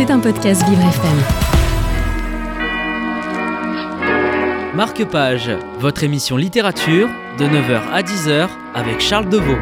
[0.00, 1.18] C'est un podcast Vivre FM.
[4.74, 7.06] Marque-Page, votre émission littérature
[7.38, 9.56] de 9h à 10h avec Charles Deveau.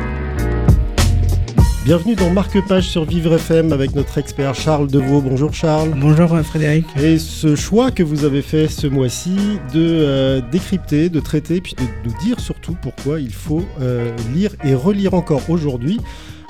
[1.84, 5.20] Bienvenue dans Marque-Page sur Vivre FM avec notre expert Charles Deveau.
[5.20, 5.90] Bonjour Charles.
[5.96, 6.86] Bonjour Frédéric.
[6.96, 9.34] Et ce choix que vous avez fait ce mois-ci
[9.74, 14.54] de euh, décrypter, de traiter, puis de nous dire surtout pourquoi il faut euh, lire
[14.62, 15.98] et relire encore aujourd'hui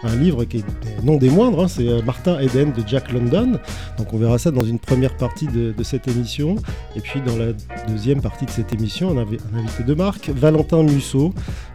[0.05, 0.65] un livre qui est
[1.03, 3.59] non des moindres, hein, c'est euh, Martin Eden de Jack London.
[3.97, 6.57] Donc on verra ça dans une première partie de, cette émission.
[6.97, 7.53] Et puis dans la
[7.89, 11.33] deuxième partie de cette émission, on un invité de marque, Valentin Musso,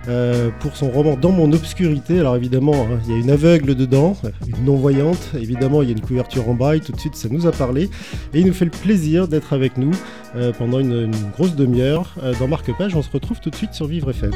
[0.07, 2.19] euh, pour son roman Dans mon obscurité.
[2.19, 4.15] Alors évidemment, hein, il y a une aveugle dedans,
[4.47, 5.31] une non-voyante.
[5.35, 6.81] Évidemment, il y a une couverture en braille.
[6.81, 7.89] Tout de suite, ça nous a parlé.
[8.33, 9.91] Et il nous fait le plaisir d'être avec nous
[10.35, 12.15] euh, pendant une, grosse demi-heure.
[12.39, 14.31] dans Marque-Page, on se retrouve tout de suite sur Vivre FM.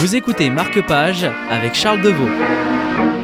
[0.00, 2.28] Vous écoutez Marque-Page avec Charles Deveau.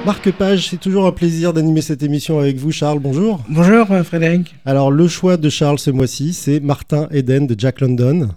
[0.05, 2.99] Marque-Page, c'est toujours un plaisir d'animer cette émission avec vous, Charles.
[2.99, 3.41] Bonjour.
[3.49, 4.57] Bonjour, euh, Frédéric.
[4.67, 8.31] Alors, le choix de Charles ce mois-ci, c'est Martin Eden de Jack London.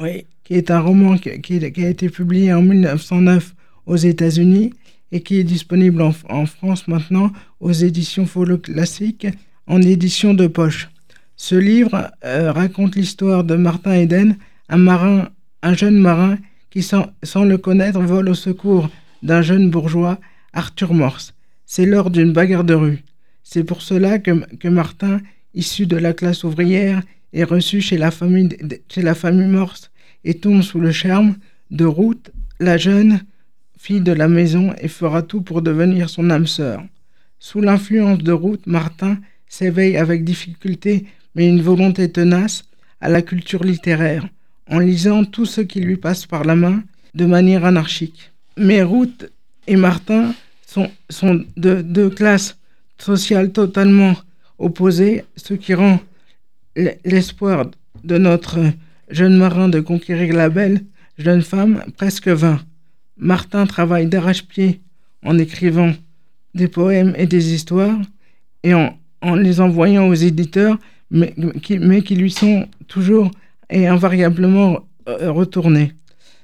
[0.00, 3.54] Oui, qui est un roman qui, a été publié en 1909
[3.86, 4.74] aux États-Unis
[5.12, 9.28] et qui est disponible en, France maintenant aux éditions Follow Classique
[9.68, 10.90] en édition de poche.
[11.36, 14.36] Ce livre euh, raconte l'histoire de Martin Eden,
[14.68, 15.28] un marin,
[15.62, 16.38] un jeune marin
[16.74, 18.90] qui, sans, le connaître, vole au secours
[19.22, 20.18] d'un jeune bourgeois,
[20.52, 21.32] Arthur Morse.
[21.66, 23.04] C'est lors d'une bagarre de rue.
[23.44, 25.20] C'est pour cela que, Martin,
[25.54, 27.00] issu de la classe ouvrière,
[27.32, 28.48] est reçu chez la famille,
[28.88, 29.92] chez la famille Morse
[30.24, 31.36] et tombe sous le charme
[31.70, 33.20] de Ruth, la jeune
[33.78, 36.82] fille de la maison, et fera tout pour devenir son âme sœur.
[37.38, 42.64] Sous l'influence de Ruth, Martin s'éveille avec difficulté, mais une volonté tenace,
[43.00, 44.26] à la culture littéraire
[44.70, 46.82] en lisant tout ce qui lui passe par la main
[47.14, 48.32] de manière anarchique.
[48.56, 49.30] Mais Ruth
[49.66, 50.34] et Martin
[50.66, 52.56] sont, sont de deux classes
[52.98, 54.14] sociales totalement
[54.58, 56.00] opposées, ce qui rend
[57.04, 57.66] l'espoir
[58.02, 58.58] de notre
[59.10, 60.80] jeune marin de conquérir la belle
[61.18, 62.60] jeune femme presque vain.
[63.16, 64.80] Martin travaille d'arrache-pied
[65.24, 65.92] en écrivant
[66.54, 67.98] des poèmes et des histoires
[68.62, 70.78] et en, en les envoyant aux éditeurs,
[71.10, 73.30] mais mais qui lui sont toujours
[73.68, 75.92] est invariablement euh, retourné.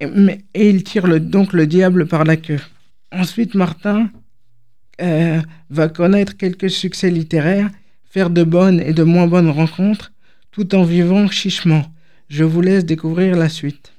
[0.01, 0.07] Et,
[0.55, 2.61] et il tire donc le diable par la queue.
[3.13, 4.11] Ensuite, Martin
[5.03, 7.71] euh, va connaître quelques succès littéraires,
[8.05, 10.13] faire de bonnes et de moins bonnes rencontres,
[10.51, 11.85] tout en vivant chichement.
[12.29, 13.93] Je vous laisse découvrir la suite.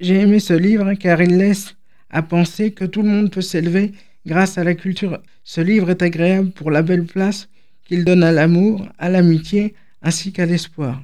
[0.00, 1.74] J'ai aimé ce livre car il laisse
[2.10, 3.92] à penser que tout le monde peut s'élever
[4.24, 5.20] grâce à la culture.
[5.44, 7.48] Ce livre est agréable pour la belle place
[7.84, 11.02] qu'il donne à l'amour, à l'amitié, ainsi qu'à l'espoir.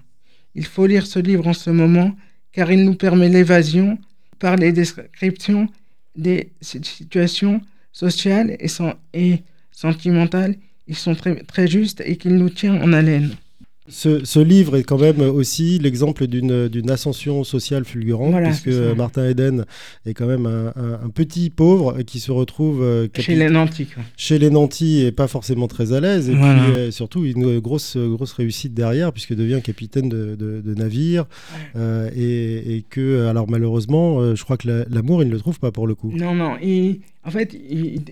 [0.54, 2.14] Il faut lire ce livre en ce moment
[2.52, 3.98] car il nous permet l'évasion
[4.38, 5.68] par les descriptions
[6.16, 7.60] des situations
[7.92, 10.56] sociales et, sentimentales.
[10.86, 13.34] Ils sont très justes et qu'il nous tient en haleine.
[13.88, 19.64] Ce, livre est quand même aussi l'exemple d'une ascension sociale fulgurante, puisque Martin Eden
[20.06, 23.88] est quand même un, petit pauvre qui se retrouve euh, chez les nantis.
[24.16, 27.96] Chez les nantis et pas forcément très à l'aise, et puis euh, surtout une grosse,
[27.96, 31.24] grosse réussite derrière, puisque devient capitaine de, navire,
[31.76, 35.88] euh, et, que, alors malheureusement, je crois que l'amour, il ne le trouve pas pour
[35.88, 36.12] le coup.
[36.14, 36.56] Non, non,
[37.24, 38.02] en fait, il,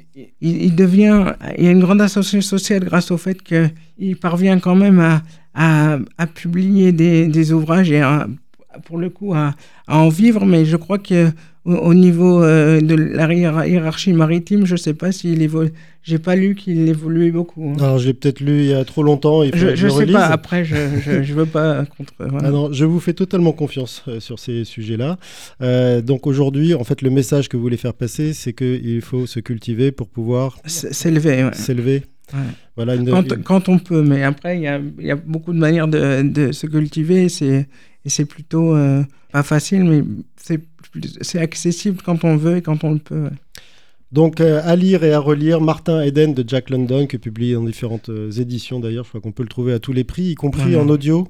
[0.40, 4.76] il, devient, il y a une grande ascension sociale grâce au fait qu'il parvient quand
[4.76, 5.22] même à
[5.54, 5.98] à,
[6.34, 8.02] publier des, ouvrages et
[8.84, 9.54] pour le coup à,
[9.88, 11.30] en vivre, mais je crois que
[11.64, 13.32] au, niveau euh, de la
[13.66, 15.72] hiérarchie maritime, je ne sais pas s'il évolue.
[16.02, 17.68] J'ai pas lu qu'il évoluait beaucoup.
[17.68, 17.76] Hein.
[17.78, 19.42] Alors j'ai peut-être lu il y a trop longtemps.
[19.42, 20.26] Il je ne sais pas.
[20.26, 22.14] Après, je ne veux pas contre.
[22.42, 25.18] Ah non, je vous fais totalement confiance euh, sur ces sujets-là.
[25.60, 29.26] Euh, donc aujourd'hui, en fait, le message que vous voulez faire passer, c'est qu'il faut
[29.26, 31.50] se cultiver pour pouvoir s'élever.
[31.52, 32.04] S'élever.
[32.76, 32.96] Voilà
[33.44, 38.08] quand, on peut, mais après, il y a, beaucoup de manières de, se cultiver et
[38.08, 39.02] c'est plutôt euh,
[39.32, 40.02] pas facile, mais
[41.20, 43.28] c'est accessible quand on veut et quand on le peut.
[44.12, 47.54] Donc euh, à lire et à relire Martin Eden de Jack London, qui est publié
[47.54, 50.24] dans différentes euh, éditions d'ailleurs, je crois qu'on peut le trouver à tous les prix,
[50.24, 51.28] y compris en audio.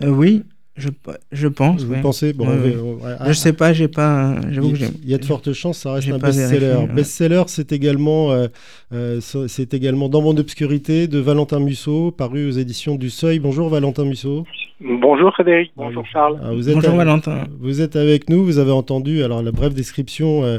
[0.00, 0.88] oui, je,
[1.32, 1.82] je pense.
[1.82, 2.32] Vous pensez?
[2.32, 2.46] Bon,
[3.26, 4.36] Je sais pas, j'ai pas.
[4.50, 6.86] Il, y a de fortes chances, ça reste un best-seller.
[6.94, 8.48] Best-seller, c'est également, euh,
[8.92, 13.38] euh, c'est également Dans mon obscurité de Valentin Musso, paru aux éditions du Seuil.
[13.38, 14.44] Bonjour Valentin Musso.
[14.80, 15.72] Bonjour Frédéric.
[15.76, 16.40] Bonjour Charles.
[16.42, 17.44] Ah, vous êtes Bonjour Valentin.
[17.60, 18.44] Vous êtes avec nous.
[18.44, 20.58] Vous avez entendu alors la brève description euh,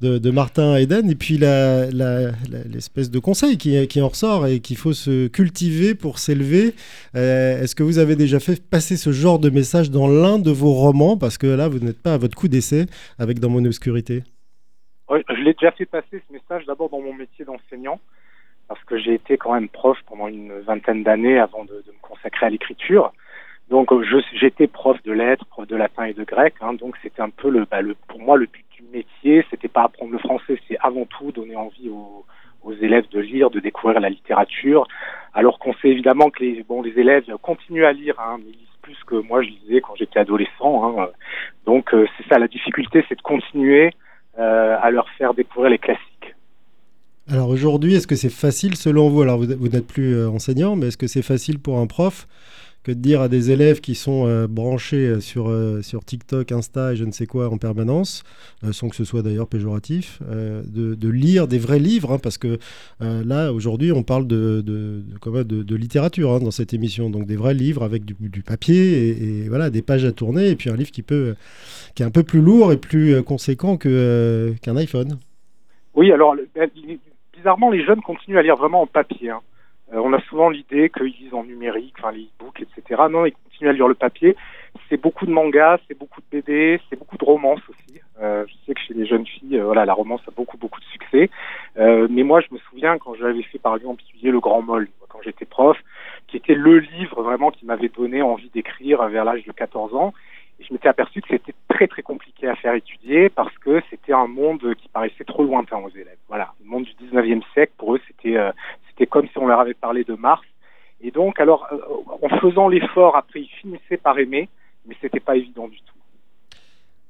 [0.00, 4.76] de, de, Martin Eden et puis l'espèce de conseil qui, qui en ressort et qu'il
[4.76, 6.74] faut se cultiver pour s'élever.
[7.14, 10.72] Est-ce que vous avez déjà fait passer ce genre de message dans l'un de vos
[10.72, 11.16] romans?
[11.16, 12.86] Parce que là, vous n'êtes pas à votre coup d'essai
[13.18, 14.22] avec Dans mon obscurité.
[15.10, 18.00] Je l'ai déjà fait passer ce message d'abord dans mon métier d'enseignant.
[18.68, 22.46] parce que j'ai été quand même prof pendant une vingtaine d'années avant de, me consacrer
[22.46, 23.12] à l'écriture.
[23.68, 23.90] Donc
[24.32, 27.50] j'étais prof de lettres, prof de latin et de grec, hein, donc c'était un peu
[27.50, 30.76] le, bah, le, pour moi le but du métier, c'était pas apprendre le français, c'est
[30.80, 32.24] avant tout donner envie aux,
[32.64, 34.86] aux élèves de lire, de découvrir la littérature,
[35.34, 38.58] alors qu'on sait évidemment que les, bon, les élèves continuent à lire, hein, mais ils
[38.58, 40.98] lisent plus que moi je lisais quand j'étais adolescent.
[40.98, 41.08] Hein.
[41.64, 43.90] Donc euh, c'est ça, la difficulté, c'est de continuer euh,
[44.36, 46.12] à leur faire découvrir les classiques.
[47.30, 49.22] Alors aujourd'hui, est-ce que c'est facile selon vous?
[49.22, 52.26] Alors vous, vous n'êtes plus euh, enseignant, mais est-ce que c'est facile pour un prof
[52.84, 56.50] que de dire à des élèves qui sont euh, branchés euh, sur, euh, sur TikTok,
[56.50, 58.24] Insta et je ne sais quoi en permanence,
[58.72, 62.58] sans que ce soit d'ailleurs péjoratif, de, lire des vrais livres, hein, parce que
[63.00, 65.02] là, aujourd'hui, on parle de, de,
[65.44, 69.48] de, de littérature hein, dans cette émission, donc des vrais livres avec du, papier et,
[69.48, 71.34] voilà, des pages à tourner, et puis un livre qui, peut,
[71.94, 75.18] qui est un peu plus lourd et plus conséquent qu'un iPhone.
[75.94, 76.70] Oui, alors ben,
[77.36, 79.30] bizarrement, les jeunes continuent à lire vraiment en papier.
[79.30, 79.40] Hein.
[79.92, 83.02] Euh, on a souvent l'idée qu'ils lisent en numérique, enfin les e-books, etc.
[83.10, 84.36] Non, ils continuent à lire le papier.
[84.88, 88.00] C'est beaucoup de mangas, c'est beaucoup de BD, c'est beaucoup de romances aussi.
[88.20, 90.80] Euh, je sais que chez les jeunes filles, euh, voilà, la romance a beaucoup beaucoup
[90.80, 91.30] de succès.
[91.76, 95.20] Mais moi, je me souviens quand j'avais fait par exemple étudier Le Grand Moll quand
[95.22, 95.76] j'étais prof,
[96.28, 100.14] qui était le livre vraiment qui m'avait donné envie d'écrire vers l'âge de 14 ans.
[100.60, 104.12] Et je m'étais aperçu que c'était très très compliqué à faire étudier parce que c'était
[104.12, 106.18] un monde qui paraissait trop lointain aux élèves.
[106.28, 108.36] Voilà, le monde du 19e siècle pour eux c'était
[108.92, 110.46] c'était comme si on leur avait parlé de Mars.
[111.00, 111.78] Et donc alors euh,
[112.22, 114.48] en faisant l'effort après ils finissaient par aimer,
[114.86, 115.92] mais c'était pas évident du tout.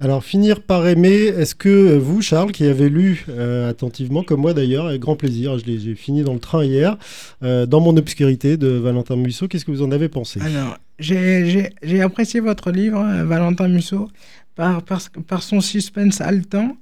[0.02, 4.52] Alors, finir par aimer, est-ce que vous, Charles, qui avez lu euh, attentivement, comme moi
[4.52, 6.96] d'ailleurs, avec grand plaisir, je l'ai fini dans le train hier,
[7.44, 10.40] euh, dans mon obscurité de Valentin Musso, qu'est-ce que vous en avez pensé?
[10.40, 14.08] Alors, j'ai apprécié votre livre, euh, Valentin Musso,
[14.56, 16.76] par, par, son suspense haletant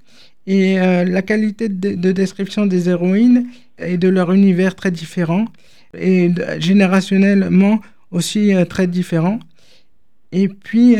[0.46, 3.46] et la qualité de, description des héroïnes
[3.78, 5.44] et de leur univers très différent
[5.94, 9.38] et générationnellement aussi très différent.
[10.32, 10.96] Et puis,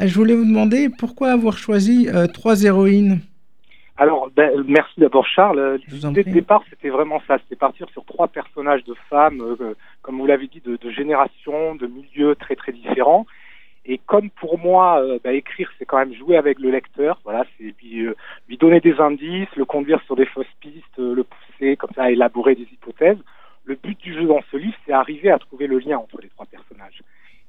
[0.00, 3.18] ah, je voulais vous demander pourquoi avoir choisi euh, trois héroïnes?
[3.96, 5.80] Alors, ben, merci d'abord Charles.
[5.88, 10.18] L'idée de départ, c'était vraiment ça, c'était partir sur trois personnages de femmes, euh, comme
[10.18, 13.26] vous l'avez dit, de, de générations, de milieux très très différents.
[13.86, 17.20] Et comme pour moi, euh, ben, écrire, c'est quand même jouer avec le lecteur.
[17.24, 17.74] Voilà, c'est
[18.48, 22.10] lui, donner des indices, le conduire sur des fausses pistes, le pousser comme ça à
[22.10, 23.18] élaborer des hypothèses.
[23.64, 26.28] Le but du jeu dans ce livre, c'est arriver à trouver le lien entre les
[26.28, 27.02] trois personnages.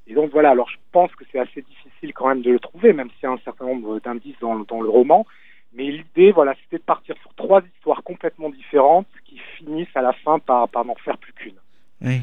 [0.07, 2.93] Et donc voilà, alors je pense que c'est assez difficile quand même de le trouver,
[2.93, 5.25] même s'il y a un certain nombre d'indices dans, dans, le roman.
[5.73, 10.13] Mais l'idée, voilà, c'était de partir sur trois histoires complètement différentes qui finissent à la
[10.13, 11.53] fin par, par n'en faire plus qu'une.
[12.01, 12.21] Oui.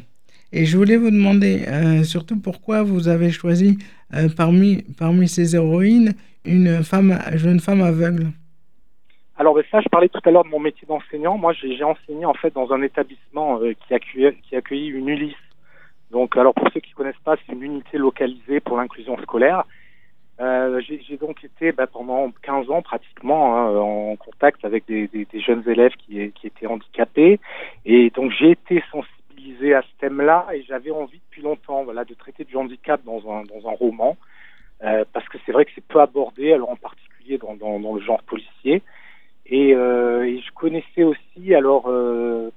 [0.52, 3.78] Et je voulais vous demander euh, surtout pourquoi vous avez choisi
[4.14, 6.14] euh, parmi, parmi ces héroïnes
[6.44, 8.26] une femme, jeune femme aveugle?
[9.47, 11.39] Alors ben ça, je parlais tout à l'heure de mon métier d'enseignant.
[11.39, 15.37] Moi, j'ai enseigné en fait dans un établissement euh, qui, accueillait, qui une Ulysse
[16.11, 19.63] donc, alors pour ceux qui connaissent pas, c'est une unité localisée pour l'inclusion scolaire.
[20.41, 25.63] Euh, j'ai donc été bah, pendant 15 ans pratiquement hein, en contact avec des, jeunes
[25.69, 27.39] élèves qui, qui, étaient handicapés
[27.85, 32.15] et donc j'ai été sensibilisé à ce thème-là et j'avais envie depuis longtemps voilà, de
[32.15, 34.17] traiter du handicap dans un, dans un roman
[34.83, 37.95] euh, parce que c'est vrai que c'est peu abordé, alors en particulier dans, dans, dans
[37.95, 38.46] le genre policier
[39.49, 42.51] et, euh, et, je connaissais aussi alors euh,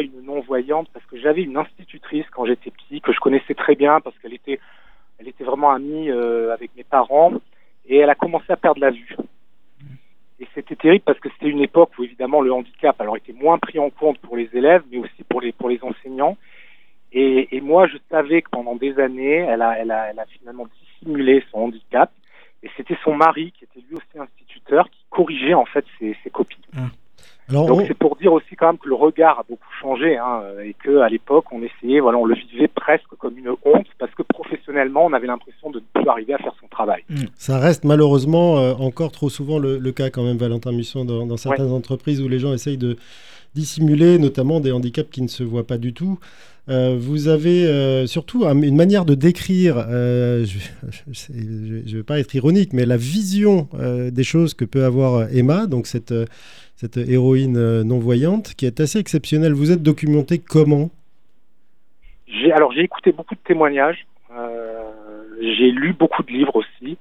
[0.00, 4.00] une non-voyante parce que j'avais une institutrice quand j'étais petit que je connaissais très bien
[4.00, 4.58] parce qu'elle était,
[5.18, 7.32] elle était vraiment amie euh, avec mes parents
[7.86, 9.16] et elle a commencé à perdre la vue.
[10.40, 13.58] Et c'était terrible parce que c'était une époque où évidemment le handicap alors était moins
[13.58, 16.36] pris en compte pour les élèves mais aussi pour les pour les enseignants.
[17.12, 20.26] Et, et moi je savais que pendant des années elle a elle a, elle a
[20.26, 22.10] finalement dissimulé son handicap
[22.64, 26.56] et c'était son mari qui était lui aussi instituteur corrigeait en fait ses copies.
[26.76, 26.88] Ah.
[27.48, 30.74] Donc c'est pour dire aussi quand même que le regard a beaucoup changé hein, et
[30.74, 34.22] que à l'époque on essayait, voilà, on le vivait presque comme une honte parce que
[34.22, 37.02] professionnellement on avait l'impression de ne plus arriver à faire son travail.
[37.10, 37.24] Mm.
[37.34, 41.36] Ça reste malheureusement euh, encore trop souvent le, cas quand même, Valentin Musson, dans, dans
[41.36, 42.96] certaines entreprises où les gens essayent de
[43.54, 46.18] dissimuler notamment des handicaps qui ne se voient pas du tout.
[46.68, 52.34] Euh, vous avez euh, surtout une manière de décrire, euh, je ne vais pas être
[52.34, 53.68] ironique, mais la vision
[54.12, 56.14] des choses que peut avoir Emma, donc cette,
[56.76, 59.52] cette héroïne non-voyante, qui est assez exceptionnelle.
[59.52, 60.90] Vous êtes documenté comment?
[62.54, 64.06] Alors j'ai écouté beaucoup de témoignages,
[65.40, 66.96] j'ai lu beaucoup de livres aussi.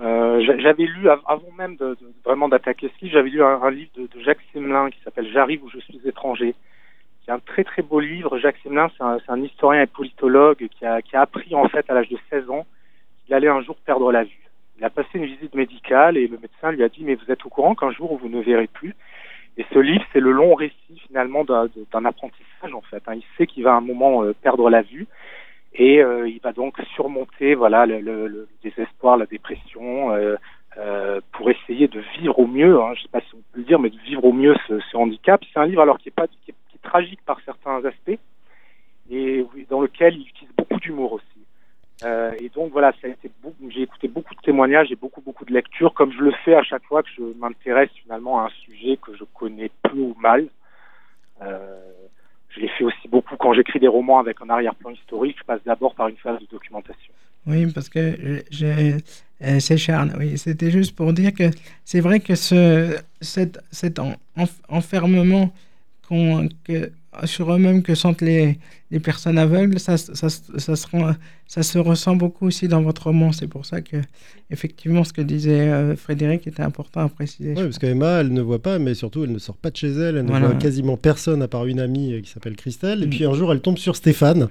[0.00, 4.20] J'avais lu avant même de, vraiment d'attaquer ce livre, j'avais lu un, livre de, de
[4.20, 6.54] Jacques Semelin qui s'appelle J'arrive où je suis étranger,
[7.24, 8.38] c'est un très très beau livre.
[8.38, 11.88] Jacques Semelin, c'est un, un, historien et politologue qui a, qui a appris en fait
[11.88, 12.66] à l'âge de 16 ans
[13.24, 14.50] qu'il allait un jour perdre la vue.
[14.78, 17.44] Il a passé une visite médicale et le médecin lui a dit mais vous êtes
[17.46, 18.94] au courant qu'un jour vous ne verrez plus?
[19.56, 23.02] Et ce livre, c'est le long récit finalement d'un apprentissage en fait.
[23.06, 23.14] Hein.
[23.14, 25.06] Il sait qu'il va à un moment perdre la vue
[25.74, 30.12] et il va donc surmonter voilà le, le, le désespoir, la dépression,
[30.76, 33.58] euh, pour essayer de vivre au mieux, hein, je ne sais pas si on peut
[33.58, 35.40] le dire, mais de vivre au mieux ce, ce handicap.
[35.52, 38.18] C'est un livre alors qui est, pas, qui est, qui est, tragique par certains aspects
[39.10, 41.24] et dans lequel il utilise beaucoup d'humour aussi.
[42.02, 43.30] Euh, et donc voilà, ça a été
[43.68, 46.64] j'ai écouté beaucoup de témoignages et beaucoup beaucoup de lectures, comme je le fais à
[46.64, 50.48] chaque fois que je m'intéresse finalement à un sujet que je connais peu ou mal.
[51.42, 51.92] Euh,
[52.54, 55.36] je l'ai fait aussi beaucoup quand j'écris des romans avec un arrière-plan historique.
[55.38, 57.12] Je passe d'abord par une phase de documentation.
[57.46, 60.38] Oui, parce que euh, c'est Charles, oui.
[60.38, 61.50] C'était juste pour dire que
[61.84, 64.00] c'est vrai que ce, cet, cet
[64.68, 65.50] enfermement
[66.08, 66.90] que,
[67.24, 68.58] sur eux-mêmes que sentent les,
[68.90, 70.86] les personnes aveugles, ça, ça, ça, se
[71.46, 73.32] ça, se ressent beaucoup aussi dans votre roman.
[73.32, 73.96] C'est pour ça que,
[74.50, 77.54] effectivement, ce que disait euh, Frédéric était important à préciser.
[77.56, 79.90] Oui, parce qu'Emma, elle ne voit pas, mais surtout, elle ne sort pas de chez
[79.90, 80.16] elle.
[80.16, 83.02] Elle ne voit quasiment personne à part une amie euh, qui s'appelle Christelle.
[83.02, 83.10] Et mm.
[83.10, 84.48] puis un jour, elle tombe sur Stéphane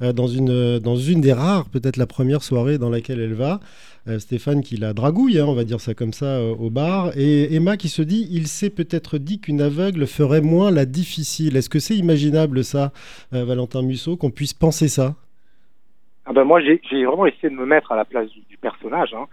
[0.00, 3.60] dans, une, dans une des rares, peut-être la première soirée dans laquelle elle va.
[4.06, 7.16] Euh, Stéphane qui la dragouille, hein, on va dire ça comme ça, euh, au bar,
[7.16, 11.56] et Emma qui se dit il s'est peut-être dit qu'une aveugle ferait moins la difficile.
[11.56, 12.92] Est-ce que c'est imaginable ça,
[13.32, 15.14] euh, Valentin Musso, qu'on puisse penser ça?
[16.26, 19.12] Ah ben moi j'ai vraiment essayé de me mettre à la place du, personnage.
[19.12, 19.26] Hein.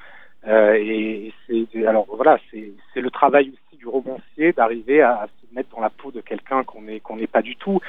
[0.75, 5.81] et c'est alors voilà, c'est le travail aussi du romancier d'arriver à, se mettre dans
[5.81, 7.79] la peau de quelqu'un qu'on n'est qu'on n'est pas du tout.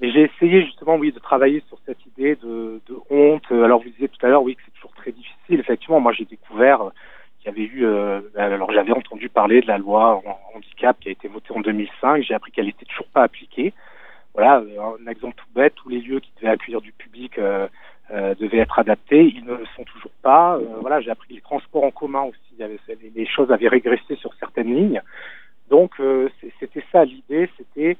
[0.00, 2.80] Mais j'ai essayé justement oui de travailler sur cette idée de,
[3.10, 3.50] honte.
[3.50, 6.24] Alors vous disiez tout à l'heure oui que c'est toujours très difficile Effectivement, moi j'ai
[6.24, 6.90] découvert euh,
[7.38, 10.22] qu'il y avait eu, euh, alors j'avais entendu parler de la loi
[10.54, 12.22] handicap qui a été votée en 2005.
[12.22, 13.72] J'ai appris qu'elle n'était toujours pas appliquée.
[14.40, 18.58] Voilà, euh, un exemple tout bête, tous les lieux qui devaient accueillir du public devaient
[18.58, 19.22] être adaptés.
[19.22, 20.58] Ils ne le sont toujours pas.
[20.80, 22.80] voilà, j'ai appris que les transports en commun aussi,
[23.14, 25.02] les choses avaient régressé sur certaines lignes.
[25.68, 25.92] Donc
[26.58, 27.98] c'était ça l'idée, c'était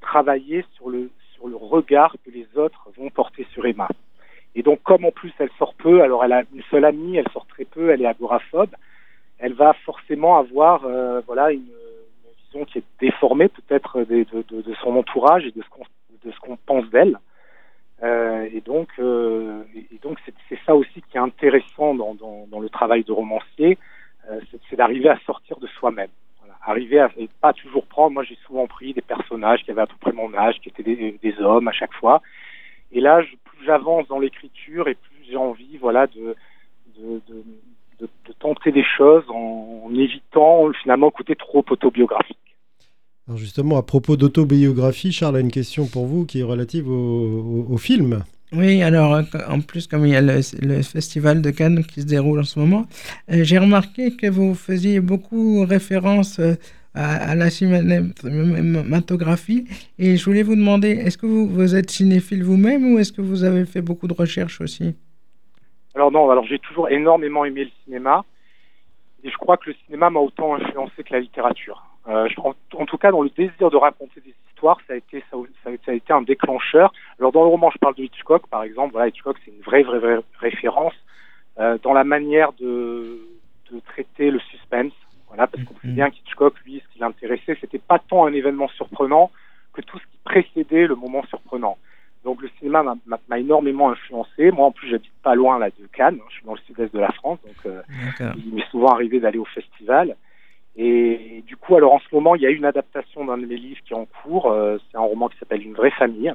[0.00, 3.88] travailler sur le sur le regard que les autres vont porter sur Emma.
[4.54, 7.28] Et donc, comme en plus elle sort peu, alors elle a une seule amie, elle
[7.32, 8.74] sort très peu, elle est agoraphobe,
[9.38, 11.66] elle va forcément avoir euh, voilà une,
[12.64, 17.18] qui est déformée peut-être de, son entourage et de ce qu'on pense d'elle.
[18.02, 19.62] Euh, et donc, euh,
[20.48, 23.78] c'est ça aussi qui est intéressant dans, le travail de romancier,
[24.30, 26.10] euh, c'est d'arriver à sortir de soi-même.
[26.64, 28.12] Arriver à et pas toujours prendre.
[28.12, 30.84] Moi, j'ai souvent pris des personnages qui avaient à peu près mon âge, qui étaient
[30.84, 32.22] des, hommes à chaque fois.
[32.92, 36.36] Et là, je, j'avance dans l'écriture et plus j'ai envie voilà, de,
[38.38, 42.38] tenter des choses en, évitant finalement le côté trop autobiographique.
[43.28, 47.66] Alors justement, à propos d'autobiographie, Charles a une question pour vous qui est relative au,
[47.70, 48.24] au, film.
[48.52, 50.42] Oui, alors en plus, comme il y a le,
[50.82, 52.86] festival de Cannes qui se déroule en ce moment,
[53.30, 56.54] euh, j'ai remarqué que vous faisiez beaucoup référence euh,
[56.94, 59.68] à, la cinématographie.
[59.98, 63.22] Et je voulais vous demander, est-ce que vous, vous êtes cinéphile vous-même ou est-ce que
[63.22, 64.96] vous avez fait beaucoup de recherches aussi?
[65.94, 68.24] Alors non, alors j'ai toujours énormément aimé le cinéma.
[69.24, 71.84] Et je crois que le cinéma m'a autant influencé que la littérature.
[72.08, 74.96] Euh, je, en, en, tout cas, dans le désir de raconter des histoires, ça a
[74.96, 76.92] été ça, ça, a été un déclencheur.
[77.18, 78.92] Alors dans le roman, je parle de Hitchcock, par exemple.
[78.92, 80.94] Voilà, Hitchcock, c'est une vraie, vraie, vraie référence
[81.58, 83.20] euh, dans la manière de,
[83.70, 84.92] de traiter le suspense.
[85.28, 85.94] Voilà, parce qu'on sait mm-hmm.
[85.94, 89.30] bien qu'Hitchcock, lui, ce qui l'intéressait, c'était pas tant un événement surprenant
[89.72, 91.78] que tout ce qui précédait le moment surprenant.
[92.24, 92.84] Donc le cinéma
[93.28, 94.50] m'a énormément influencé.
[94.50, 96.18] Moi, en plus, j'habite pas loin là de Cannes.
[96.28, 97.82] Je suis dans le sud-est de la France, donc euh,
[98.36, 100.16] il m'est souvent arrivé d'aller au festival.
[100.76, 103.56] Et, du coup, alors en ce moment, il y a une adaptation d'un de mes
[103.56, 104.50] livres qui est en cours.
[104.50, 106.32] Euh, c'est un roman qui s'appelle Une vraie famille.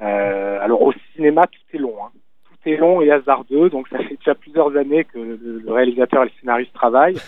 [0.00, 1.96] Euh, alors au cinéma, tout est long.
[2.04, 2.10] Hein.
[2.44, 3.70] Tout est long et hasardeux.
[3.70, 7.18] Donc ça fait déjà plusieurs années que le, le réalisateur et le scénariste travaillent.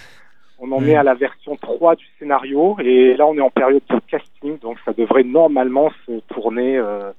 [0.65, 3.83] On en est à la version 3 du scénario et là on est en période
[3.91, 7.11] de casting, donc ça devrait normalement se tourner euh,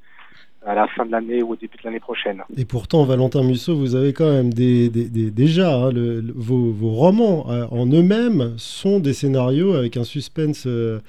[0.66, 2.42] à la fin de l'année ou au début de l'année prochaine.
[2.58, 5.92] Et pourtant, Valentin Musso, vous avez quand même déjà hein,
[6.36, 10.64] vos, romans euh, en eux-mêmes sont des scénarios avec un suspense.
[10.68, 11.00] Euh,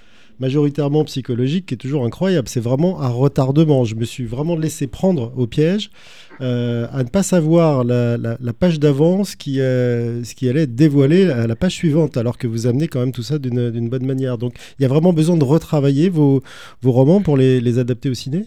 [0.40, 2.49] majoritairement psychologique qui est toujours incroyable.
[2.49, 3.84] C'est vraiment un retardement.
[3.84, 5.92] Je me suis vraiment laissé prendre au piège
[6.40, 11.46] euh, à ne pas savoir la, page d'avance qui, ce qui allait être dévoilé à
[11.46, 14.37] la page suivante, alors que vous amenez quand même tout ça d'une bonne manière.
[14.37, 16.42] Donc il y a vraiment besoin de retravailler vos,
[16.82, 18.46] vos romans pour les, les adapter au ciné?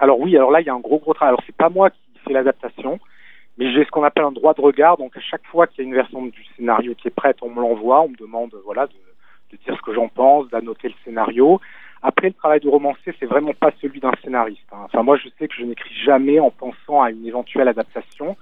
[0.00, 1.30] Alors oui, alors là il y a un gros gros travail.
[1.30, 2.98] Alors c'est pas moi qui fais l'adaptation.
[3.58, 5.86] Mais j'ai ce qu'on appelle un droit de regard, donc à chaque fois qu'il y
[5.86, 8.86] a une version du scénario qui est prête, on me l'envoie, on me demande voilà
[8.86, 8.92] de,
[9.52, 11.60] de dire ce que j'en pense, d'annoter le scénario.
[12.02, 14.66] Après, le travail de romancier, c'est vraiment pas celui d'un scénariste.
[14.72, 14.84] Hein.
[14.84, 18.36] Enfin, moi, je sais que je n'écris jamais en pensant à une éventuelle adaptation.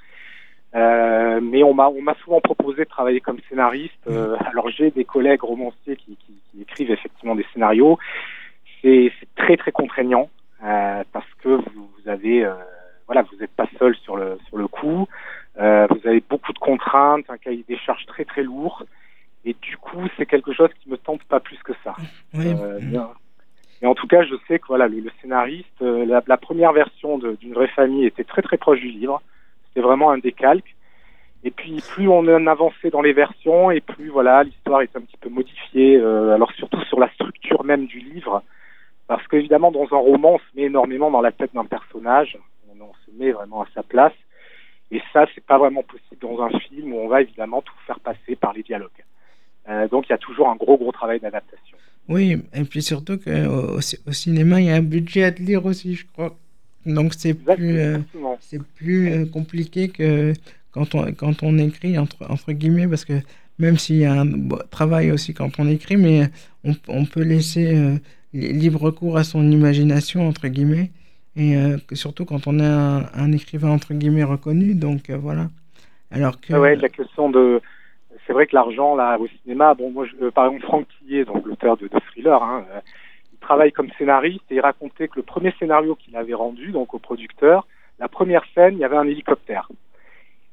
[0.75, 4.07] Euh, mais on m'a on m'a souvent proposé de travailler comme scénariste.
[4.07, 7.99] Euh, alors j'ai des collègues romanciers qui, qui, qui, écrivent effectivement des scénarios.
[8.83, 10.29] C'est très très contraignant
[10.61, 12.55] parce que vous, vous avez euh,
[13.07, 15.07] voilà vous n'êtes pas seul sur le sur le coup.
[15.59, 18.85] Euh, vous avez beaucoup de contraintes, un cahier des charges très très lourd.
[19.45, 21.95] Et du coup, c'est quelque chose qui me tente pas plus que ça.
[22.35, 22.55] Oui.
[23.81, 27.17] Mais en tout cas, je sais que voilà, le, le scénariste, la, la, première version
[27.19, 29.23] d'une vraie famille était très très proche du livre.
[29.69, 30.75] C'était vraiment un décalque.
[31.45, 35.01] Et puis plus on en avançait dans les versions, et plus voilà, l'histoire est un
[35.01, 35.97] petit peu modifiée.
[35.97, 38.43] Euh, alors surtout sur la structure même du livre,
[39.09, 42.39] parce qu'évidemment dans un roman, on se met énormément dans la tête d'un personnage,
[42.69, 44.13] on, on, se met vraiment à sa place.
[44.91, 48.01] Et ça, c'est pas vraiment possible dans un film où on va évidemment tout faire
[48.01, 48.91] passer par les dialogues.
[49.69, 51.77] Euh, donc il y a toujours un gros gros travail d'adaptation.
[52.09, 55.65] Oui, et puis surtout qu'au au cinéma, il y a un budget à te lire
[55.67, 56.37] aussi, je crois.
[56.87, 57.99] Donc c'est plus, euh,
[58.41, 60.33] c'est plus euh, compliqué que
[60.71, 63.21] quand on, quand on écrit, entre, entre guillemets, parce que
[63.59, 64.27] même s'il y a un
[64.71, 66.29] travail aussi quand on écrit, mais
[66.65, 67.97] on, peut laisser euh,
[68.33, 70.91] libre cours à son imagination, entre guillemets,
[71.37, 75.47] et euh, surtout quand on est un, écrivain, entre guillemets, reconnu, donc euh, voilà.
[76.11, 76.55] Alors que...
[76.55, 77.61] Ah la question de...
[78.27, 81.79] C'est vrai que l'argent, là, au cinéma, bon, moi, par exemple, Franck Tillet, donc l'auteur
[81.79, 82.65] de, de Thriller, hein,
[83.41, 86.99] travaille comme scénariste et il racontait que le premier scénario qu'il avait rendu, donc au
[86.99, 87.67] producteur,
[87.99, 89.69] la première scène, il y avait un hélicoptère.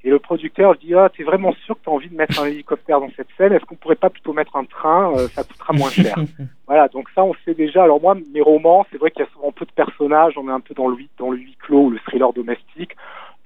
[0.05, 2.45] Et le producteur dit Ah, t'es vraiment sûr que tu as envie de mettre un
[2.45, 3.53] hélicoptère dans cette scène?
[3.53, 5.11] Est-ce qu'on pourrait pas plutôt mettre un train?
[5.17, 6.15] Euh, Ça coûtera moins cher.
[6.67, 7.83] voilà, donc ça, on sait déjà.
[7.83, 10.33] Alors, moi, mes romans, c'est vrai qu'il y a souvent peu de personnages.
[10.37, 12.95] On est un peu dans le, dans le huis clos ou le thriller domestique.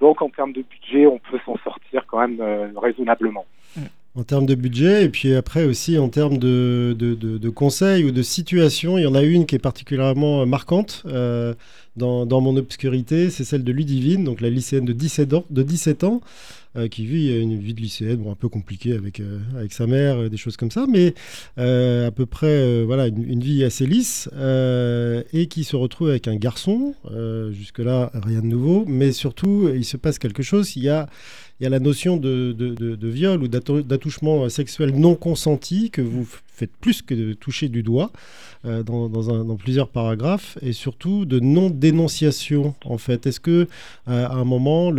[0.00, 3.46] Donc, en termes de budget, on peut s'en sortir quand même euh, raisonnablement.
[4.16, 8.22] En termes de budget, et puis après aussi en termes de, de, conseils ou de
[8.22, 11.54] situations, il y en a une qui est particulièrement marquante euh,
[11.94, 15.62] dans, dans, mon obscurité, c'est celle de Ludivine, donc la lycéenne de 17 ans, de
[15.62, 16.22] 17 ans
[16.74, 20.28] euh, qui vit une vie de lycéenne, un peu compliquée avec, euh, avec sa mère,
[20.28, 21.14] des choses comme ça, mais
[21.56, 24.28] à peu près voilà, une, une, vie assez lisse,
[25.32, 26.94] et qui se retrouve avec un garçon,
[27.52, 31.08] jusque-là rien de nouveau, mais surtout il se passe quelque chose, il y a
[31.60, 36.26] il y a la notion de, de, viol ou d'attouchement sexuel non consenti que vous
[36.46, 38.10] faites plus que de toucher du doigt
[38.64, 43.26] euh, dans, plusieurs paragraphes et surtout de non-dénonciation en fait.
[43.26, 43.68] Est-ce que
[44.08, 44.90] euh, à un moment,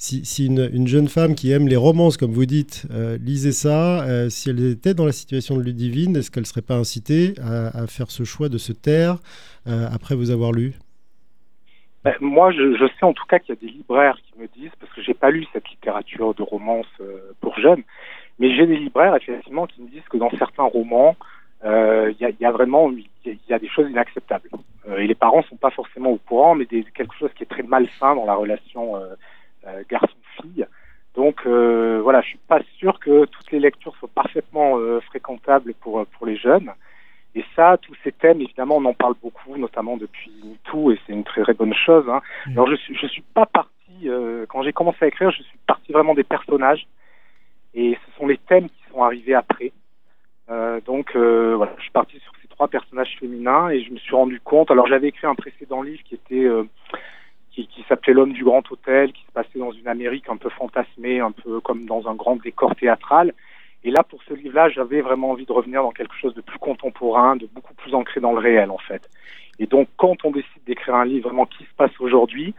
[0.00, 4.02] si, une, une, jeune femme qui aime les romances, comme vous dites, euh, lisait ça,
[4.04, 7.34] euh, si elle était dans la situation de Ludivine, est-ce qu'elle ne serait pas incitée
[7.42, 9.18] à, faire ce choix de se taire
[9.66, 10.74] euh, après vous avoir lu?
[12.04, 14.46] Ben, moi, je, je, sais en tout cas qu'il y a des libraires qui me
[14.48, 17.82] disent, parce que j'ai pas lu cette littérature de romance euh, pour jeunes,
[18.38, 21.16] mais j'ai des libraires effectivement qui me disent que dans certains romans,
[21.62, 24.48] il euh, y, a, y, a, vraiment il y, a des choses inacceptables.
[24.88, 27.46] Euh, et les parents sont pas forcément au courant, mais des, quelque chose qui est
[27.46, 30.66] très malsain dans la relation euh, garçon-fille.
[31.14, 36.26] Donc voilà, je suis pas sûr que toutes les lectures soient parfaitement fréquentables pour pour
[36.26, 36.70] les jeunes.
[37.34, 41.12] Et ça, tous ces thèmes, évidemment, on en parle beaucoup, notamment depuis MeToo, et c'est
[41.12, 42.08] une très, très bonne chose.
[42.08, 42.20] Hein.
[42.46, 42.52] Mmh.
[42.52, 43.70] Alors, je suis, je suis pas parti,
[44.06, 46.86] euh, quand j'ai commencé à écrire, je suis parti vraiment des personnages,
[47.74, 49.72] et ce sont les thèmes qui sont arrivés après.
[50.50, 53.98] Euh, donc, euh, voilà, je suis parti sur ces trois personnages féminins, et je me
[53.98, 56.44] suis rendu compte, alors j'avais écrit un précédent livre qui était...
[56.44, 56.64] Euh,
[57.52, 60.50] qui, qui s'appelait L'homme du grand hôtel, qui se passait dans une Amérique un peu
[60.50, 63.34] fantasmée, un peu comme dans un grand décor théâtral.
[63.82, 66.58] Et là, pour ce livre-là, j'avais vraiment envie de revenir dans quelque chose de plus
[66.58, 69.08] contemporain, de beaucoup plus ancré dans le réel, en fait.
[69.58, 72.54] Et donc, quand on décide d'écrire un livre vraiment qui se passe aujourd'hui,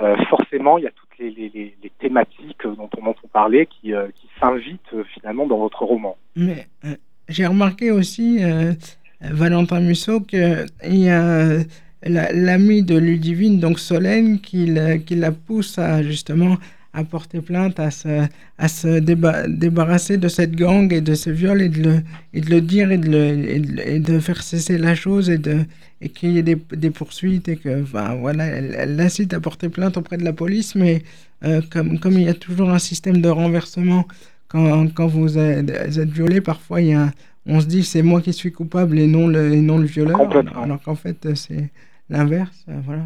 [0.00, 4.08] euh, forcément, il y a toutes les, thématiques dont on entend parler qui, euh,
[4.40, 6.16] s'invitent euh, finalement dans votre roman.
[6.36, 6.94] Mais euh,
[7.28, 8.72] j'ai remarqué aussi, euh,
[9.20, 11.58] Valentin Musso, qu'il y a
[12.02, 14.74] l'ami de Ludivine, donc Solène, qui,
[15.06, 16.56] qui la pousse à justement
[16.94, 18.26] à porter plainte, à se,
[18.58, 22.02] à se déba débarrasser de cette gang et de ce viol et de le,
[22.34, 25.30] et de le dire et de, le, et de, et de faire cesser la chose
[25.30, 25.60] et, de,
[26.02, 29.40] et qu'il y ait des, des, poursuites et que, enfin, voilà, elle, elle l'incite à
[29.40, 31.02] porter plainte auprès de la police, mais
[31.44, 34.06] euh, comme, comme il y a toujours un système de renversement
[34.48, 37.10] quand, quand vous êtes, vous êtes violé, parfois il y a,
[37.46, 40.20] on se dit c'est moi qui suis coupable et non le, et non le violeur,
[40.62, 41.70] alors qu'en fait c'est
[42.10, 43.04] l'inverse, voilà.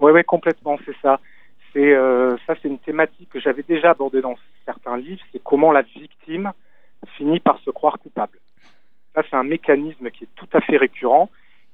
[0.00, 1.20] Oui, oui, complètement, c'est ça.
[1.76, 5.72] Et euh, ça, c'est une thématique que j'avais déjà abordée dans certains livres, c'est comment
[5.72, 6.52] la victime
[7.18, 8.38] finit par se croire coupable.
[9.14, 11.28] Ça, c'est un mécanisme qui est tout à fait récurrent,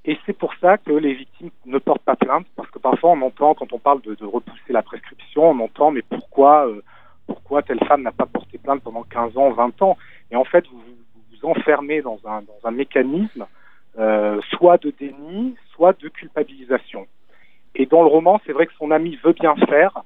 [0.04, 3.22] et c'est pour ça que les victimes ne portent pas plainte, parce que parfois on
[3.22, 6.82] entend, quand on parle de, repousser la prescription, on entend, mais pourquoi, euh,
[7.28, 9.96] pourquoi telle femme n'a pas porté plainte pendant 15 ans, 20 ans?
[10.32, 10.82] Et en fait, vous
[11.30, 13.46] vous, enfermez dans un, dans un mécanisme,
[13.98, 17.06] euh, soit de déni, soit de culpabilisation.
[17.74, 20.04] Et dans le roman, c'est vrai que son ami veut bien faire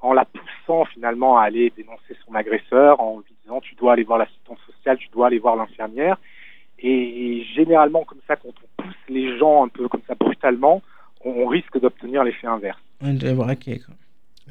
[0.00, 4.04] en la poussant finalement à aller dénoncer son agresseur en lui disant tu dois aller
[4.04, 6.18] voir l'assistante sociale, tu dois aller voir l'infirmière.
[6.80, 10.80] Et, généralement, comme ça, quand on pousse les gens un peu comme ça brutalement,
[11.24, 12.78] on, risque d'obtenir l'effet inverse.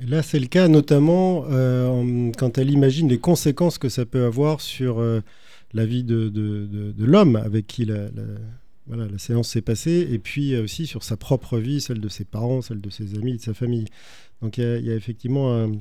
[0.02, 4.26] Et là, c'est le cas notamment euh, quand elle imagine les conséquences que ça peut
[4.26, 5.22] avoir sur euh,
[5.74, 8.10] la vie de, de, de, l'homme avec qui la,
[8.88, 12.26] voilà, la séance s'est passée, et puis aussi sur sa propre vie, celle de ses
[12.26, 13.86] parents, celle de ses amis, de sa famille.
[14.42, 15.72] Donc il y, a effectivement un,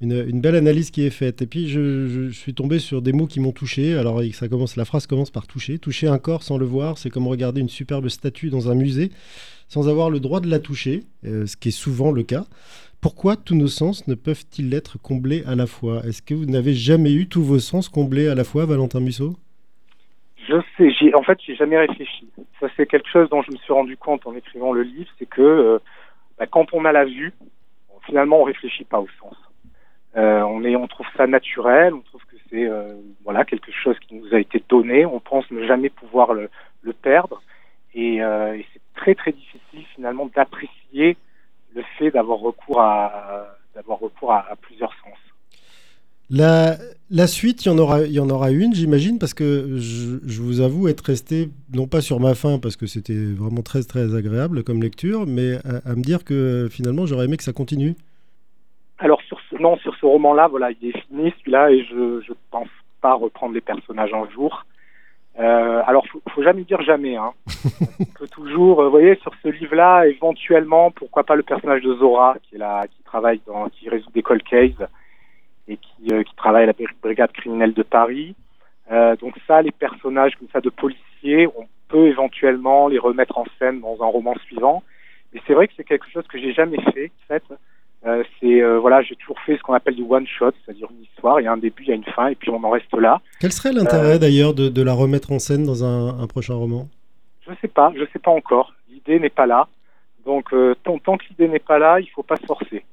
[0.00, 1.42] une, belle analyse qui est faite.
[1.42, 3.94] Et puis je, suis tombé sur des mots qui m'ont touché.
[3.94, 5.78] Alors ça commence, la phrase commence par toucher.
[5.78, 9.10] Toucher un corps sans le voir, c'est comme regarder une superbe statue dans un musée
[9.68, 12.46] sans avoir le droit de la toucher, euh, ce qui est souvent le cas.
[13.02, 16.04] Pourquoi tous nos sens ne peuvent-ils être comblés à la fois?
[16.06, 19.36] Est-ce que vous n'avez jamais eu tous vos sens comblés à la fois, Valentin Musso?
[20.48, 22.28] Je sais, en fait, j'ai jamais réfléchi.
[22.58, 25.28] Ça, c'est quelque chose dont je me suis rendu compte en écrivant le livre, c'est
[25.28, 25.78] que euh,
[26.38, 27.34] bah, quand on a la vue,
[28.06, 29.36] finalement, on réfléchit pas au sens.
[30.16, 33.96] Euh, on, est, on trouve ça naturel, on trouve que c'est euh, voilà quelque chose
[34.00, 35.04] qui nous a été donné.
[35.04, 36.48] On pense ne jamais pouvoir le,
[36.82, 37.42] le perdre,
[37.94, 41.16] et, euh, et c'est très très difficile finalement d'apprécier
[41.74, 45.18] le fait d'avoir recours à d'avoir recours à, plusieurs sens.
[46.30, 46.76] La,
[47.10, 50.18] la, suite, il y en aura, il y en aura une, j'imagine, parce que je,
[50.26, 53.82] je, vous avoue être resté, non pas sur ma faim, parce que c'était vraiment très
[53.82, 57.52] très agréable comme lecture, mais à, à me dire que finalement j'aurais aimé que ça
[57.52, 57.94] continue.
[58.98, 62.34] Alors sur ce, non, sur ce roman-là, voilà, il est fini celui-là et je ne
[62.50, 62.68] pense
[63.00, 64.66] pas reprendre les personnages un jour.
[65.38, 67.16] Euh, alors faut, faut jamais dire jamais.
[67.16, 67.32] Hein.
[68.00, 71.94] On peut toujours, euh, vous voyez, sur ce livre-là, éventuellement, pourquoi pas le personnage de
[71.94, 74.88] Zora qui est là, qui travaille dans, qui résout des cold cases
[75.68, 78.34] et qui, euh, qui travaille à la brigade criminelle de Paris.
[78.90, 83.44] Euh, donc ça, les personnages comme ça de policiers, on peut éventuellement les remettre en
[83.58, 84.82] scène dans un roman suivant.
[85.32, 87.42] Mais c'est vrai que c'est quelque chose que j'ai jamais fait, en fait.
[88.06, 91.02] Euh, c'est euh, voilà, j'ai toujours fait ce qu'on appelle du one shot, c'est-à-dire une
[91.02, 92.70] histoire, il y a un début, il y a une fin, et puis on en
[92.70, 93.20] reste là.
[93.40, 96.54] Quel serait l'intérêt euh, d'ailleurs de, de, la remettre en scène dans un, un prochain
[96.54, 96.86] roman?
[97.46, 98.72] Je sais pas, je sais pas encore.
[98.88, 99.66] L'idée n'est pas là,
[100.24, 100.54] donc
[100.84, 102.84] tant, tant, que l'idée n'est pas là, il faut pas se forcer.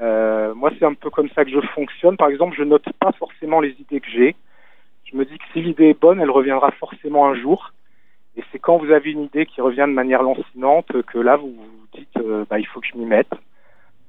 [0.00, 2.16] Moi, c'est un peu comme ça que je fonctionne.
[2.16, 4.36] Par exemple, je note pas forcément les idées que j'ai.
[5.04, 7.72] Je me dis que si l'idée est bonne, elle reviendra forcément un jour.
[8.36, 11.54] Et c'est quand vous avez une idée qui revient de manière lancinante que là, vous
[11.54, 13.32] vous dites, bah, il faut que je m'y mette.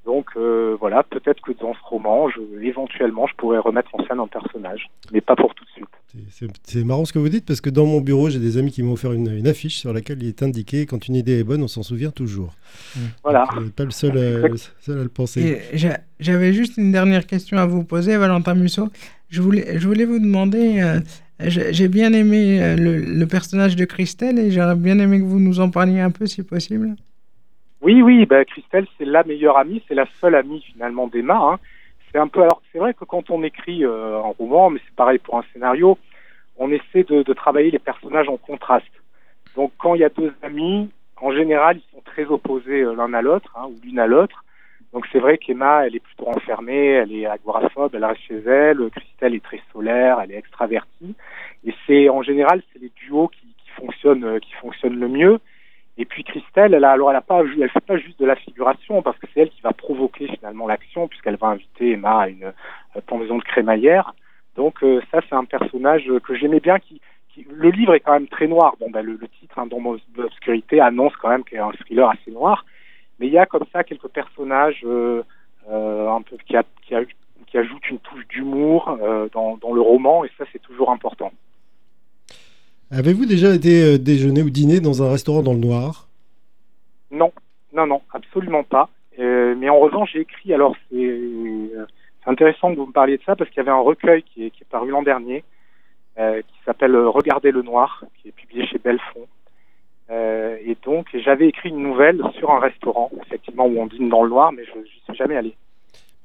[0.10, 4.20] Donc euh, voilà, peut-être que dans ce roman, je, éventuellement, je pourrais remettre en scène
[4.20, 6.48] un personnage, mais pas pour tout de suite.
[6.64, 8.82] C'est marrant ce que vous dites parce que dans mon bureau, j'ai des amis qui
[8.82, 11.68] m'ont offert une, affiche sur laquelle il est indiqué quand une idée est bonne, on
[11.68, 12.56] s'en souvient toujours.
[12.96, 13.00] Mmh.
[13.22, 13.48] Voilà.
[13.54, 15.62] Donc, pas le seul, à, le seul à le penser.
[16.20, 18.90] J'avais juste une dernière question à vous poser, Valentin Musso.
[19.30, 20.82] Je voulais, je voulais vous demander.
[20.82, 21.02] Euh,
[21.46, 25.40] j'ai bien aimé euh, le, le, personnage de Christelle et j'aurais bien aimé que vous
[25.40, 26.96] nous en parliez un peu si possible.
[27.82, 31.40] Oui, oui, bah, Christelle, c'est la meilleure amie, c'est la seule amie finalement d'Emma.
[31.42, 31.60] Hein.
[32.12, 34.96] C'est un peu, alors c'est vrai que quand on écrit euh, un roman, mais c'est
[34.96, 35.98] pareil pour un scénario,
[36.58, 38.92] on essaie de, de, travailler les personnages en contraste.
[39.56, 40.90] Donc quand il y a deux amis,
[41.22, 44.44] en général, ils sont très opposés euh, l'un à l'autre, hein, ou l'une à l'autre.
[44.92, 48.90] Donc c'est vrai qu'Emma, elle est plutôt enfermée, elle est agoraphobe, elle reste chez elle.
[48.90, 51.16] Christelle est très solaire, elle est extravertie.
[51.66, 55.40] Et c'est en général, c'est les duos qui, qui fonctionnent, euh, qui fonctionnent le mieux.
[56.00, 59.02] Et puis Christelle, elle a, alors elle a pas, fait pas juste de la figuration
[59.02, 62.46] parce que c'est elle qui va provoquer finalement l'action puisqu'elle va inviter Emma à une
[62.46, 64.14] euh, pendaison de crémaillère.
[64.56, 66.78] Donc euh, ça, c'est un personnage que j'aimais bien.
[67.52, 68.76] Le livre est quand même très noir.
[68.80, 69.80] Bon, ben, le, le titre, hein, dans
[70.16, 72.66] l'obscurité, annonce quand même qu'il y a un thriller assez noir.
[73.20, 75.24] Mais il y a comme ça quelques personnages euh,
[75.70, 81.32] euh qui, ajoutent une touche d'humour euh, dans le roman et ça, c'est toujours important.
[82.92, 86.08] Avez-vous déjà été euh, déjeuner ou dîner dans un restaurant dans le noir?
[87.12, 87.32] Non,
[87.72, 88.90] non, non, absolument pas.
[89.20, 91.86] Euh, mais en revanche, j'ai écrit, alors euh,
[92.24, 94.46] c'est intéressant que vous me parliez de ça parce qu'il y avait un recueil qui
[94.46, 95.44] est, paru l'an dernier
[96.18, 99.26] qui s'appelle Regarder le noir, qui est publié chez Belfond.
[100.12, 104.30] Et donc, j'avais écrit une nouvelle sur un restaurant, effectivement, où on dîne dans le
[104.30, 105.56] noir, mais je n'y suis jamais allé.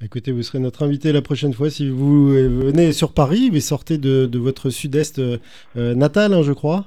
[0.02, 3.61] Écoutez, vous serez notre invité la prochaine fois si vous euh, venez sur Paris, mais
[3.61, 5.38] sortez de, votre sud-est euh,
[5.76, 6.87] euh, natal, hein, je crois.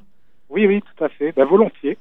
[0.50, 1.34] Oui, oui, tout à fait.
[1.36, 1.98] Ben, volontiers.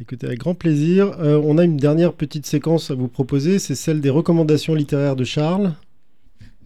[0.00, 1.16] Écoutez, avec grand plaisir.
[1.20, 5.22] on a une dernière petite séquence à vous proposer, c'est celle des recommandations littéraires de
[5.22, 5.74] Charles.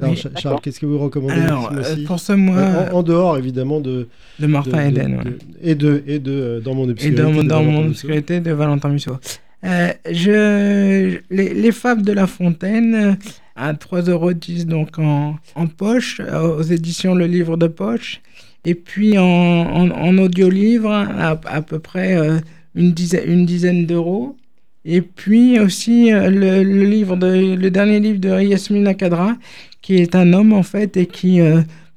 [0.01, 1.71] Alors, Charles, qu'est-ce que vous recommandez Alors,
[2.07, 6.75] pour ce mois, en, dehors évidemment de de Martin Eden et de et de dans
[6.75, 9.19] mon obscurité et dans, dans mon obscurité de Valentin Musso.
[9.63, 13.19] je les, les, fables de La Fontaine
[13.59, 14.33] à 3,10 euros
[14.65, 18.21] donc en, en, poche, aux éditions Le Livre de Poche.
[18.65, 22.39] Et puis en, en, en audio-livre, à, à, peu près euh,
[22.75, 24.37] une dizaine, une dizaine d'euros.
[24.85, 29.37] Et puis aussi le, livre de, le dernier livre de Yasmina Kadra,
[29.83, 31.41] qui est un homme en fait et qui,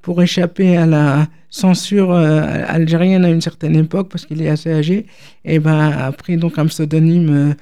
[0.02, 5.06] pour échapper à la censure algérienne à une certaine époque, parce qu'il est assez âgé,
[5.46, 7.56] et ben, a pris donc un pseudonyme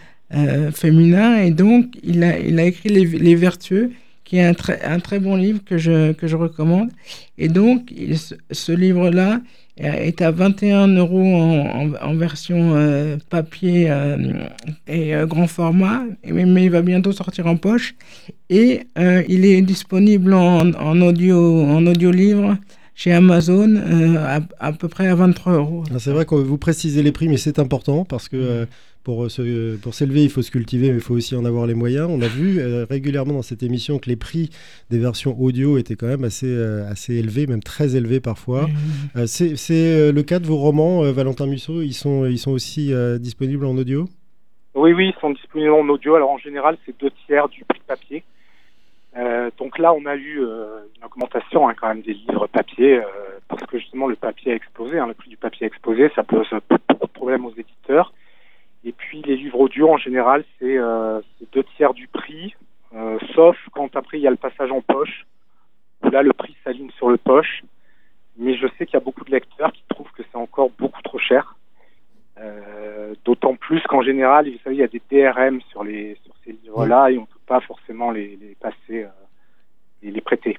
[0.73, 3.91] féminin et donc il a, il a écrit Les, Vertueux
[4.29, 6.91] qui est un, très, un très bon livre que je, que je recommande.
[7.39, 7.91] Et donc,
[8.51, 9.41] ce livre-là
[9.79, 14.17] est à 21 euros en, en, version euh, papier euh,
[14.87, 17.95] et euh, grand format, mais, il va bientôt sortir en poche.
[18.49, 22.11] Et il est disponible en, en, audio, en audio
[22.99, 23.77] chez Amazon
[24.17, 25.83] à, à, peu près à 23 euros.
[25.89, 28.67] Ah, c'est vrai que vous précisez les prix, mais c'est important parce que
[29.05, 31.75] pour, euh, pour s'élever, il faut se cultiver, mais il faut aussi en avoir les
[31.75, 32.09] moyens.
[32.11, 34.49] On a vu euh, régulièrement dans cette émission que les prix
[34.89, 38.67] des versions audio étaient quand même assez, euh, assez élevés, même très élevés parfois.
[39.27, 43.77] c'est le cas de vos romans, Valentin Musso, ils sont, ils sont aussi disponibles en
[43.77, 44.09] audio?
[44.75, 46.15] Oui, oui, ils sont disponibles en audio.
[46.15, 48.23] Alors en général, c'est deux tiers du prix papier.
[49.57, 53.01] Donc là, on a eu une augmentation hein, quand même des livres papier,
[53.47, 56.23] parce que justement le papier a explosé, hein, le prix du papier a explosé, ça
[56.23, 58.13] pose beaucoup de problèmes aux éditeurs.
[58.83, 61.19] Et puis les livres audio en général, c'est euh,
[61.51, 62.55] deux tiers du prix,
[62.95, 65.25] euh, sauf quand après il y a le passage en poche,
[66.03, 67.63] où là le prix s'aligne sur le poche.
[68.37, 71.01] Mais je sais qu'il y a beaucoup de lecteurs qui trouvent que c'est encore beaucoup
[71.01, 71.55] trop cher.
[72.39, 76.33] Euh, D'autant plus qu'en général, vous savez, il y a des DRM sur, les, sur
[76.45, 79.09] ces livres-là et on peut pas forcément les, les passer euh,
[80.01, 80.57] et les prêter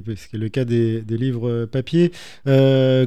[0.00, 2.10] ce qui est le cas des, livres euh, papier.
[2.46, 3.06] Euh,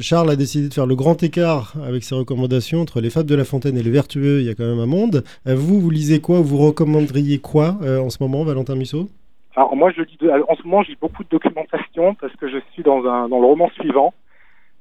[0.00, 3.34] Charles a décidé de faire le grand écart avec ses recommandations entre les fables de
[3.34, 4.40] La Fontaine et les vertueux.
[4.40, 5.24] Il y a quand même un monde.
[5.46, 9.08] Euh, vous, vous lisez quoi Vous recommanderiez quoi en ce moment, Valentin Musso?
[9.56, 12.82] Alors moi, je lis en ce moment, j'ai beaucoup de documentation parce que je suis
[12.82, 14.14] dans, un, dans le roman suivant.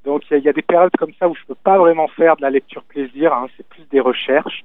[0.05, 2.37] Donc il y, a des périodes comme ça où je ne peux pas vraiment faire
[2.37, 3.33] de la lecture plaisir.
[3.33, 3.47] Hein.
[3.57, 4.63] c'est plus des recherches.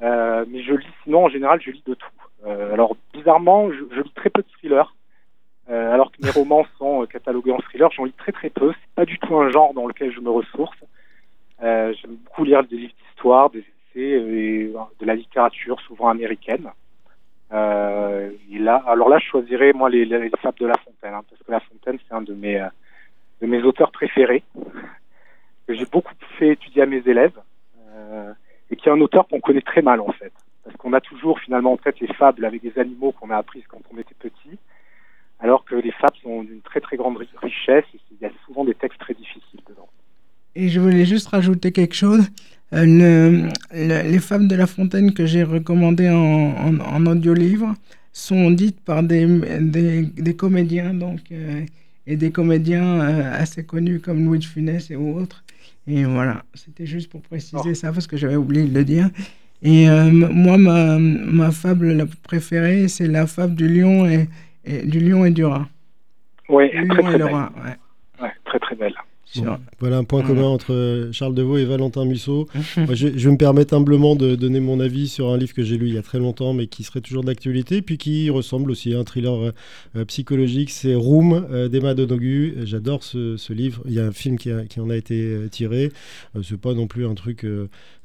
[0.00, 2.08] Mais je lis sinon en général, je lis de tout.
[2.46, 4.94] alors bizarrement, je, je lis très peu de thrillers.
[5.70, 8.72] Euh, alors que mes romans sont euh, catalogués en thriller, j'en lis très très peu.
[8.72, 10.76] C'est pas du tout un genre dans lequel je me ressource.
[11.62, 16.70] Euh, J'aime beaucoup lire des livres d'histoire, des essais et de la littérature, souvent américaine.
[17.52, 21.22] Euh, et là, alors là, je choisirais moi les, les fables de La Fontaine, hein,
[21.28, 22.66] parce que La Fontaine, c'est un de mes
[23.40, 24.42] de mes auteurs préférés
[25.66, 27.38] que j'ai beaucoup fait étudier à mes élèves
[28.70, 30.32] et qui est un auteur qu'on connaît très mal en fait,
[30.64, 33.64] parce qu'on a toujours finalement en tête les fables avec des animaux qu'on a apprises
[33.68, 34.58] quand on était petit
[35.40, 38.64] alors que les fables sont d'une très très grande richesse et il y a souvent
[38.64, 39.88] des textes très difficiles dedans.
[40.54, 42.28] Et je voulais juste rajouter quelque chose.
[42.72, 47.74] Euh, les fables de La Fontaine que j'ai recommandées en, en, audio-livre
[48.12, 51.64] sont dites par des, comédiens donc, euh,
[52.06, 55.44] et des comédiens euh, assez connus comme Louis de Funès et autres.
[55.88, 57.74] Et voilà, c'était juste pour préciser oh.
[57.74, 59.08] ça parce que j'avais oublié de le dire.
[59.62, 64.28] Et moi, ma, ma fable la préférée, c'est la fable du lion et,
[64.84, 65.66] du lion et du rat.
[66.48, 67.24] Oui, très, très, belle.
[67.24, 68.94] Ouais, très très belle.
[69.80, 72.48] Voilà un point commun entre Charles Deveau et Valentin Musso.
[72.76, 75.88] je, vais me permettre humblement de donner mon avis sur un livre que j'ai lu
[75.88, 78.98] il y a très longtemps, mais qui serait toujours d'actualité, puis qui ressemble aussi à
[78.98, 79.52] un thriller
[79.96, 80.70] euh, psychologique.
[80.70, 82.56] C'est Room euh, d'Emma Donoghue.
[82.64, 83.82] J'adore ce, livre.
[83.86, 85.92] Il y a un film qui, en a été euh, tiré.
[86.42, 87.46] c'est pas non plus un truc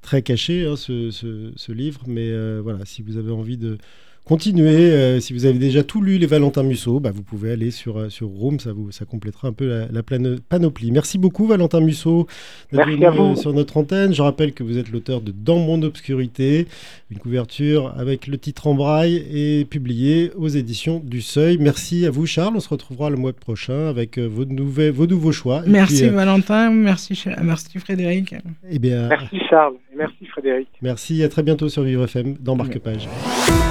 [0.02, 3.78] très caché, hein, ce, ce, livre, mais voilà, si vous avez envie de
[4.26, 4.92] continuez.
[4.92, 7.98] Euh, si vous avez déjà tout lu les Valentin Musso, bah, vous pouvez aller sur,
[7.98, 10.04] euh, sur Room, ça, vous, ça complétera un peu la, la
[10.50, 10.92] panoplie.
[10.92, 12.28] Merci beaucoup Valentin Musso
[12.72, 14.14] d'être venu euh, sur notre antenne.
[14.14, 16.68] Je rappelle que vous êtes l'auteur de Dans mon obscurité,
[17.12, 21.58] une couverture avec le titre en braille et publiée aux éditions du Seuil.
[21.60, 25.32] Merci à vous Charles, on se retrouvera le mois prochain avec vos, nouvelles, vos nouveaux
[25.32, 25.64] choix.
[25.68, 28.36] Merci Valentin, merci, merci Frédéric.
[28.70, 30.68] Eh bien, merci Charles, merci Frédéric.
[30.82, 33.08] Merci, à très bientôt sur Vivre FM dans Marque-Page.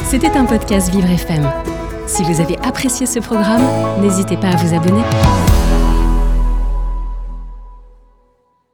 [0.04, 1.48] C'était un podcast Vivre FM.
[2.06, 3.62] Si vous avez apprécié ce programme,
[4.02, 5.02] n'hésitez pas à vous abonner.